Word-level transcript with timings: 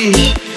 me. 0.00 0.55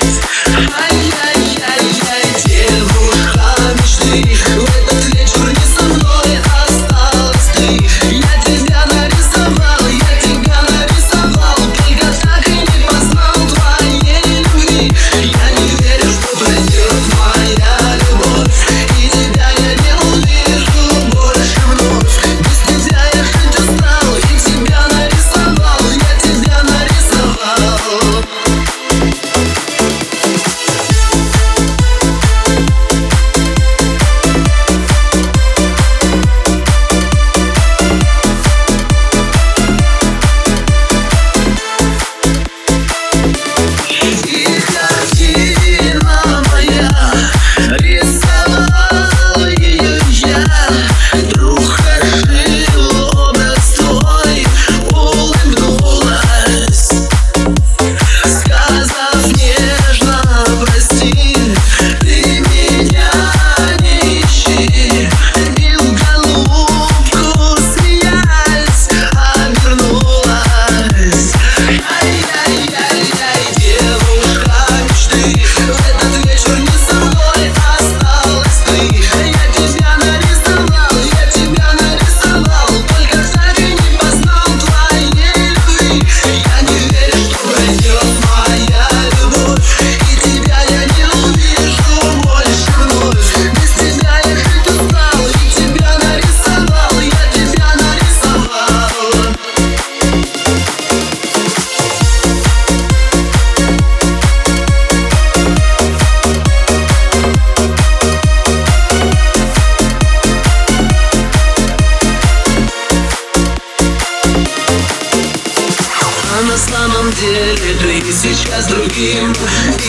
Самом 116.60 117.12
деле 117.14 117.56
ты 118.04 118.12
сейчас 118.12 118.68
другим. 118.68 119.34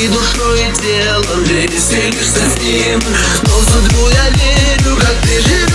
И 0.00 0.08
душой 0.08 0.60
и 0.60 0.72
телом 0.72 1.44
веселишься 1.66 2.40
с 2.54 2.62
ним 2.62 3.00
Но 3.42 3.58
в 3.58 3.64
судьбу 3.64 4.08
я 4.08 4.30
верю, 4.30 4.96
как 4.96 5.16
ты 5.22 5.42
тебя 5.42 5.69